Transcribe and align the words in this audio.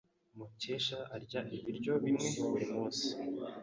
Mukesha 0.37 0.99
arya 1.15 1.41
ibiryo 1.57 1.93
bimwe 2.03 2.29
buri 2.51 2.65
munsi. 2.73 3.07